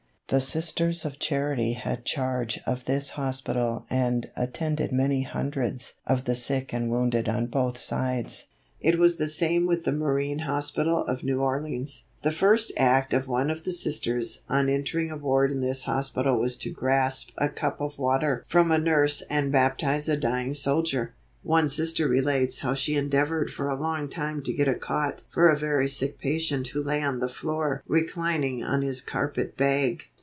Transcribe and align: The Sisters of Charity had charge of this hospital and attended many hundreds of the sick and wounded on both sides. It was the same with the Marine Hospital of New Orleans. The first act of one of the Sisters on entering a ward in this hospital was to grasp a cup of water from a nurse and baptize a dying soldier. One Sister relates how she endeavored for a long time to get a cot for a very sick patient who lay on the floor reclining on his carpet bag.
The 0.27 0.39
Sisters 0.39 1.03
of 1.03 1.19
Charity 1.19 1.73
had 1.73 2.05
charge 2.05 2.57
of 2.65 2.85
this 2.85 3.09
hospital 3.09 3.85
and 3.89 4.31
attended 4.37 4.93
many 4.93 5.23
hundreds 5.23 5.95
of 6.07 6.23
the 6.23 6.35
sick 6.35 6.71
and 6.73 6.89
wounded 6.89 7.27
on 7.27 7.47
both 7.47 7.77
sides. 7.77 8.45
It 8.79 8.97
was 8.97 9.17
the 9.17 9.27
same 9.27 9.65
with 9.65 9.83
the 9.83 9.91
Marine 9.91 10.39
Hospital 10.39 10.99
of 11.03 11.21
New 11.25 11.41
Orleans. 11.41 12.05
The 12.21 12.31
first 12.31 12.71
act 12.77 13.13
of 13.13 13.27
one 13.27 13.49
of 13.49 13.65
the 13.65 13.73
Sisters 13.73 14.43
on 14.47 14.69
entering 14.69 15.11
a 15.11 15.17
ward 15.17 15.51
in 15.51 15.59
this 15.59 15.83
hospital 15.83 16.39
was 16.39 16.55
to 16.59 16.71
grasp 16.71 17.31
a 17.37 17.49
cup 17.49 17.81
of 17.81 17.97
water 17.97 18.45
from 18.47 18.71
a 18.71 18.77
nurse 18.77 19.21
and 19.29 19.51
baptize 19.51 20.07
a 20.07 20.15
dying 20.15 20.53
soldier. 20.53 21.13
One 21.43 21.67
Sister 21.67 22.07
relates 22.07 22.59
how 22.59 22.73
she 22.73 22.95
endeavored 22.95 23.51
for 23.51 23.67
a 23.67 23.75
long 23.75 24.07
time 24.07 24.41
to 24.43 24.53
get 24.53 24.67
a 24.69 24.75
cot 24.75 25.23
for 25.27 25.49
a 25.49 25.57
very 25.59 25.89
sick 25.89 26.19
patient 26.19 26.69
who 26.69 26.81
lay 26.81 27.01
on 27.01 27.19
the 27.19 27.27
floor 27.27 27.83
reclining 27.85 28.63
on 28.63 28.81
his 28.81 29.01
carpet 29.01 29.57
bag. 29.57 30.03